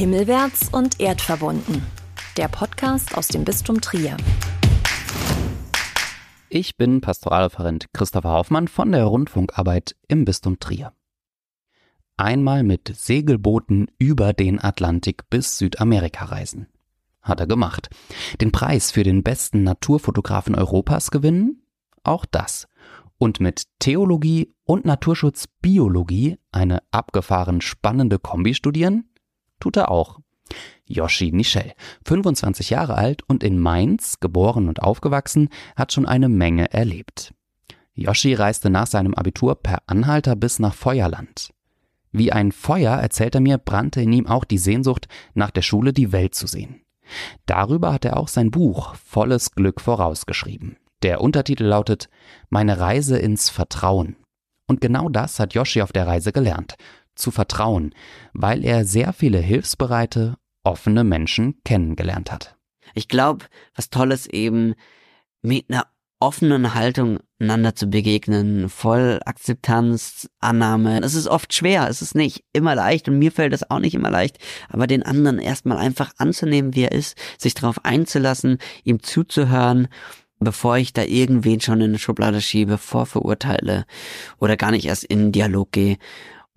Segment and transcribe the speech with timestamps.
[0.00, 1.82] Himmelwärts und erdverbunden.
[2.38, 4.16] Der Podcast aus dem Bistum Trier.
[6.48, 10.94] Ich bin Pastoralreferent Christopher Hoffmann von der Rundfunkarbeit im Bistum Trier.
[12.16, 16.68] Einmal mit Segelbooten über den Atlantik bis Südamerika reisen.
[17.20, 17.90] Hat er gemacht.
[18.40, 21.62] Den Preis für den besten Naturfotografen Europas gewinnen?
[22.04, 22.68] Auch das.
[23.18, 29.09] Und mit Theologie und Naturschutzbiologie eine abgefahren spannende Kombi studieren?
[29.60, 30.18] Tut er auch.
[30.86, 31.72] Yoshi Nichel,
[32.04, 37.32] 25 Jahre alt und in Mainz geboren und aufgewachsen, hat schon eine Menge erlebt.
[37.94, 41.50] Yoshi reiste nach seinem Abitur per Anhalter bis nach Feuerland.
[42.12, 45.92] Wie ein Feuer, erzählt er mir, brannte in ihm auch die Sehnsucht, nach der Schule
[45.92, 46.82] die Welt zu sehen.
[47.46, 50.76] Darüber hat er auch sein Buch Volles Glück vorausgeschrieben.
[51.02, 52.08] Der Untertitel lautet
[52.48, 54.16] Meine Reise ins Vertrauen.
[54.66, 56.76] Und genau das hat Yoshi auf der Reise gelernt
[57.20, 57.94] zu vertrauen,
[58.32, 62.56] weil er sehr viele hilfsbereite, offene Menschen kennengelernt hat.
[62.94, 64.74] Ich glaube, was Tolles eben
[65.42, 65.86] mit einer
[66.20, 71.00] offenen Haltung einander zu begegnen, voll Akzeptanz, Annahme.
[71.02, 73.94] Es ist oft schwer, es ist nicht immer leicht und mir fällt es auch nicht
[73.94, 79.02] immer leicht, aber den anderen erstmal einfach anzunehmen, wie er ist, sich darauf einzulassen, ihm
[79.02, 79.88] zuzuhören,
[80.40, 83.86] bevor ich da irgendwen schon in eine Schublade schiebe, vorverurteile
[84.38, 85.96] oder gar nicht erst in den Dialog gehe.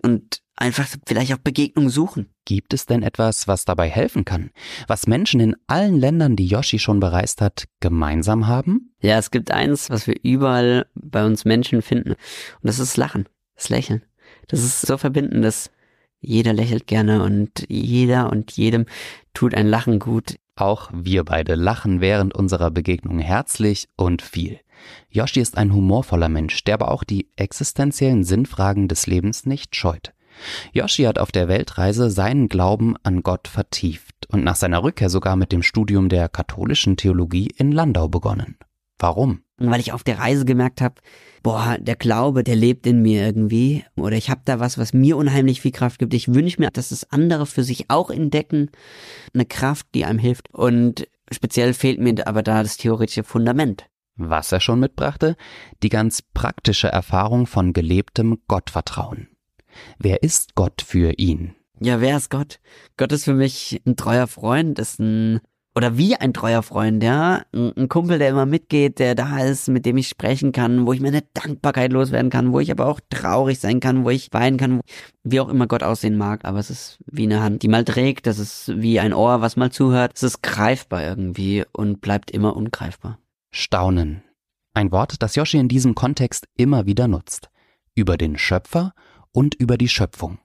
[0.04, 2.28] Und einfach vielleicht auch Begegnung suchen.
[2.44, 4.50] Gibt es denn etwas, was dabei helfen kann?
[4.86, 8.94] Was Menschen in allen Ländern, die Yoshi schon bereist hat, gemeinsam haben?
[9.00, 12.10] Ja, es gibt eins, was wir überall bei uns Menschen finden.
[12.10, 12.18] Und
[12.62, 14.02] das ist Lachen, das Lächeln.
[14.48, 15.70] Das ist so verbindend, dass
[16.20, 18.86] jeder lächelt gerne und jeder und jedem
[19.32, 20.36] tut ein Lachen gut.
[20.56, 24.60] Auch wir beide lachen während unserer Begegnung herzlich und viel.
[25.10, 30.12] Yoshi ist ein humorvoller Mensch, der aber auch die existenziellen Sinnfragen des Lebens nicht scheut.
[30.72, 35.36] Yoshi hat auf der Weltreise seinen Glauben an Gott vertieft und nach seiner Rückkehr sogar
[35.36, 38.56] mit dem Studium der katholischen Theologie in Landau begonnen.
[38.98, 39.42] Warum?
[39.56, 40.96] Weil ich auf der Reise gemerkt habe,
[41.42, 43.84] boah, der Glaube, der lebt in mir irgendwie.
[43.96, 46.14] Oder ich habe da was, was mir unheimlich viel Kraft gibt.
[46.14, 48.70] Ich wünsche mir, dass das andere für sich auch entdecken.
[49.32, 50.52] Eine Kraft, die einem hilft.
[50.52, 53.86] Und speziell fehlt mir aber da das theoretische Fundament.
[54.16, 55.36] Was er schon mitbrachte?
[55.82, 59.28] Die ganz praktische Erfahrung von gelebtem Gottvertrauen.
[59.98, 61.54] Wer ist Gott für ihn?
[61.80, 62.60] Ja, wer ist Gott?
[62.96, 65.40] Gott ist für mich ein treuer Freund, ist ein
[65.76, 69.84] oder wie ein treuer Freund, ja, ein Kumpel, der immer mitgeht, der da ist, mit
[69.84, 73.58] dem ich sprechen kann, wo ich meine Dankbarkeit loswerden kann, wo ich aber auch traurig
[73.58, 74.80] sein kann, wo ich weinen kann,
[75.24, 78.28] wie auch immer Gott aussehen mag, aber es ist wie eine Hand, die mal trägt,
[78.28, 82.54] das ist wie ein Ohr, was mal zuhört, es ist greifbar irgendwie und bleibt immer
[82.54, 83.18] ungreifbar.
[83.56, 84.24] Staunen.
[84.74, 87.50] Ein Wort, das Yoshi in diesem Kontext immer wieder nutzt.
[87.94, 88.94] Über den Schöpfer
[89.30, 90.38] und über die Schöpfung.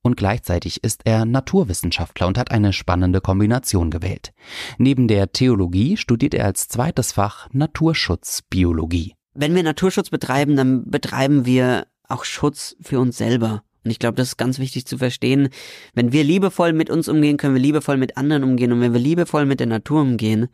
[0.00, 4.32] Und gleichzeitig ist er Naturwissenschaftler und hat eine spannende Kombination gewählt.
[4.78, 9.12] Neben der Theologie studiert er als zweites Fach Naturschutzbiologie.
[9.34, 13.62] Wenn wir Naturschutz betreiben, dann betreiben wir auch Schutz für uns selber.
[13.84, 15.50] Und ich glaube, das ist ganz wichtig zu verstehen.
[15.92, 18.72] Wenn wir liebevoll mit uns umgehen, können wir liebevoll mit anderen umgehen.
[18.72, 20.48] Und wenn wir liebevoll mit der Natur umgehen,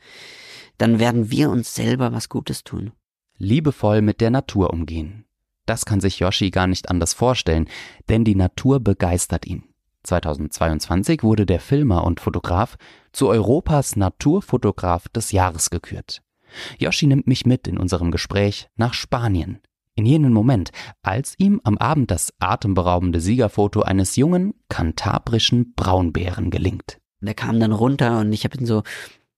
[0.81, 2.93] dann werden wir uns selber was Gutes tun.
[3.37, 5.27] Liebevoll mit der Natur umgehen.
[5.67, 7.69] Das kann sich Yoshi gar nicht anders vorstellen,
[8.09, 9.65] denn die Natur begeistert ihn.
[10.05, 12.77] 2022 wurde der Filmer und Fotograf
[13.13, 16.23] zu Europas Naturfotograf des Jahres gekürt.
[16.79, 19.61] Yoshi nimmt mich mit in unserem Gespräch nach Spanien.
[19.97, 20.71] In jenen Moment,
[21.03, 26.99] als ihm am Abend das atemberaubende Siegerfoto eines jungen, kantabrischen Braunbären gelingt.
[27.21, 28.83] Der kam dann runter und ich habe ihn so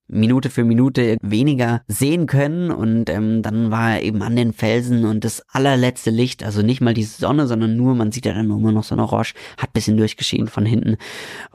[0.08, 5.04] Minute für Minute weniger sehen können und ähm, dann war er eben an den Felsen
[5.04, 8.48] und das allerletzte Licht, also nicht mal die Sonne, sondern nur, man sieht ja dann
[8.48, 10.96] nur noch so eine Orange, hat bisschen durchgeschieden von hinten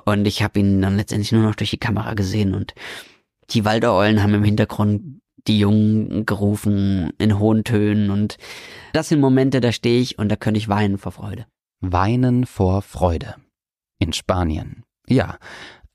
[0.05, 2.73] und ich habe ihn dann letztendlich nur noch durch die Kamera gesehen und
[3.51, 8.37] die Waldereulen haben im Hintergrund die Jungen gerufen in hohen Tönen und
[8.93, 11.45] das sind Momente, da stehe ich und da könnte ich weinen vor Freude.
[11.79, 13.35] Weinen vor Freude.
[13.99, 14.83] In Spanien.
[15.07, 15.37] Ja,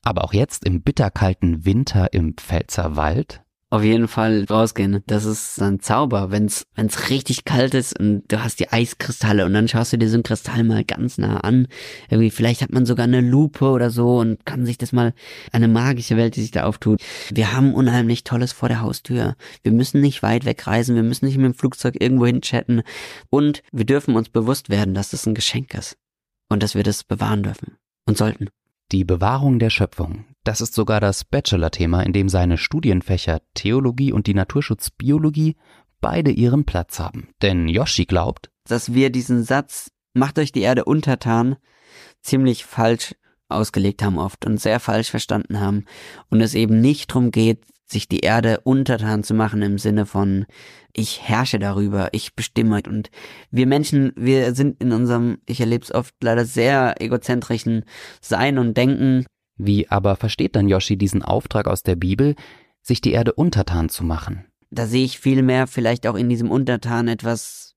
[0.03, 3.43] aber auch jetzt im bitterkalten Winter im Pfälzer Wald?
[3.73, 5.01] Auf jeden Fall rausgehen.
[5.07, 9.53] Das ist ein Zauber, wenn's wenn's richtig kalt ist und du hast die Eiskristalle und
[9.55, 11.67] dann schaust du dir so einen Kristall mal ganz nah an.
[12.07, 15.15] Irgendwie vielleicht hat man sogar eine Lupe oder so und kann sich das mal
[15.51, 17.01] eine magische Welt, die sich da auftut.
[17.33, 19.35] Wir haben unheimlich Tolles vor der Haustür.
[19.63, 22.83] Wir müssen nicht weit wegreisen, wir müssen nicht mit dem Flugzeug irgendwo hin chatten
[23.31, 25.97] und wir dürfen uns bewusst werden, dass das ein Geschenk ist
[26.47, 28.49] und dass wir das bewahren dürfen und sollten.
[28.93, 34.27] Die Bewahrung der Schöpfung, das ist sogar das Bachelor-Thema, in dem seine Studienfächer Theologie und
[34.27, 35.55] die Naturschutzbiologie
[35.99, 37.29] beide ihren Platz haben.
[37.41, 41.55] Denn Yoshi glaubt, dass wir diesen Satz, macht euch die Erde untertan,
[42.21, 43.15] ziemlich falsch
[43.49, 45.85] ausgelegt haben oft und sehr falsch verstanden haben
[46.29, 50.45] und es eben nicht darum geht, sich die Erde untertan zu machen im Sinne von
[50.95, 53.09] ich herrsche darüber, ich bestimme und
[53.51, 57.85] wir Menschen, wir sind in unserem, ich erlebe es oft leider sehr egozentrischen
[58.21, 59.25] Sein und Denken.
[59.57, 62.35] Wie aber versteht dann Yoshi diesen Auftrag aus der Bibel,
[62.81, 64.45] sich die Erde untertan zu machen?
[64.69, 67.73] Da sehe ich viel mehr vielleicht auch in diesem Untertan etwas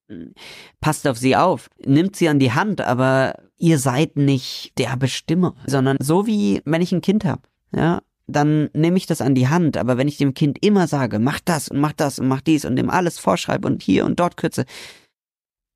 [0.81, 5.57] passt auf sie auf, nimmt sie an die Hand, aber ihr seid nicht der Bestimmer,
[5.67, 7.43] sondern so wie wenn ich ein Kind habe,
[7.75, 11.19] ja, dann nehme ich das an die Hand, aber wenn ich dem Kind immer sage,
[11.19, 14.19] mach das und mach das und mach dies und dem alles vorschreibe und hier und
[14.19, 14.65] dort kürze,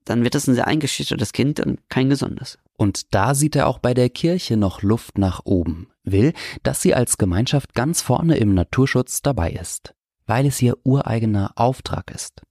[0.04, 2.58] dann wird das ein sehr eingeschüchtertes Kind und kein gesundes.
[2.76, 6.32] Und da sieht er auch bei der Kirche noch Luft nach oben, will,
[6.62, 9.94] dass sie als Gemeinschaft ganz vorne im Naturschutz dabei ist,
[10.26, 12.42] weil es ihr ureigener Auftrag ist.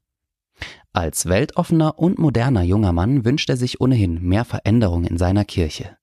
[0.93, 5.97] Als weltoffener und moderner junger Mann wünscht er sich ohnehin mehr Veränderung in seiner Kirche.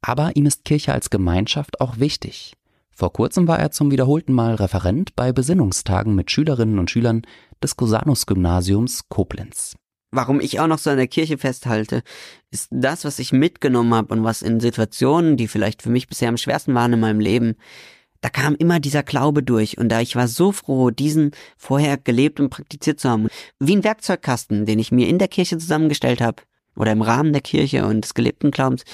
[0.00, 2.54] Aber ihm ist Kirche als Gemeinschaft auch wichtig.
[2.98, 7.26] Vor kurzem war er zum wiederholten Mal Referent bei Besinnungstagen mit Schülerinnen und Schülern
[7.62, 9.76] des Cusanus-Gymnasiums Koblenz.
[10.12, 12.02] Warum ich auch noch so an der Kirche festhalte,
[12.50, 16.30] ist das, was ich mitgenommen habe und was in Situationen, die vielleicht für mich bisher
[16.30, 17.56] am schwersten waren in meinem Leben,
[18.22, 22.40] da kam immer dieser Glaube durch und da ich war so froh, diesen vorher gelebt
[22.40, 23.28] und praktiziert zu haben,
[23.60, 26.40] wie ein Werkzeugkasten, den ich mir in der Kirche zusammengestellt habe
[26.76, 28.84] oder im Rahmen der Kirche und des gelebten Glaubens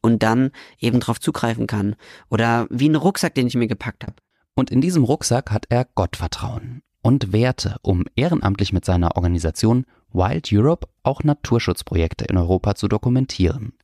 [0.00, 1.96] und dann eben drauf zugreifen kann
[2.30, 4.14] oder wie ein Rucksack, den ich mir gepackt habe.
[4.54, 10.48] Und in diesem Rucksack hat er Gottvertrauen und Werte, um ehrenamtlich mit seiner Organisation Wild
[10.52, 13.74] Europe auch Naturschutzprojekte in Europa zu dokumentieren.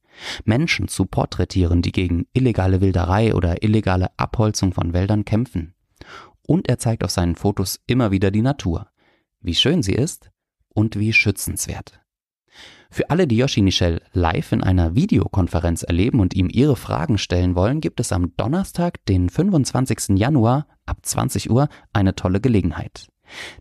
[0.45, 5.75] Menschen zu porträtieren, die gegen illegale Wilderei oder illegale Abholzung von Wäldern kämpfen.
[6.47, 8.89] Und er zeigt auf seinen Fotos immer wieder die Natur,
[9.41, 10.31] wie schön sie ist
[10.69, 12.00] und wie schützenswert.
[12.91, 17.55] Für alle, die Yoshi Nichel live in einer Videokonferenz erleben und ihm ihre Fragen stellen
[17.55, 20.19] wollen, gibt es am Donnerstag, den 25.
[20.19, 23.09] Januar ab 20 Uhr eine tolle Gelegenheit.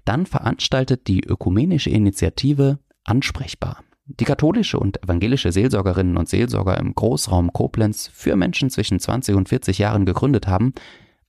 [0.04, 7.54] Dann veranstaltet die ökumenische Initiative Ansprechbar die katholische und evangelische Seelsorgerinnen und Seelsorger im Großraum
[7.54, 10.74] Koblenz für Menschen zwischen 20 und 40 Jahren gegründet haben,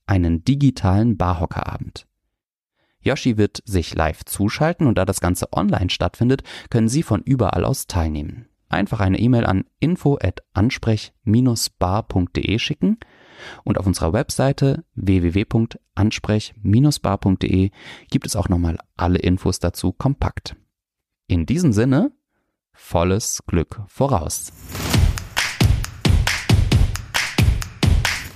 [0.07, 2.07] einen digitalen Barhockerabend.
[3.01, 7.65] Yoshi wird sich live zuschalten und da das Ganze online stattfindet, können Sie von überall
[7.65, 8.47] aus teilnehmen.
[8.69, 12.97] Einfach eine E-Mail an info@ansprech-bar.de schicken
[13.63, 17.69] und auf unserer Webseite www.ansprech-bar.de
[18.09, 20.55] gibt es auch nochmal alle Infos dazu kompakt.
[21.27, 22.13] In diesem Sinne
[22.73, 24.51] volles Glück voraus.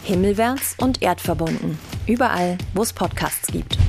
[0.04, 1.80] Himmelwärts und erdverbunden.
[2.06, 3.80] Überall, wo es Podcasts gibt.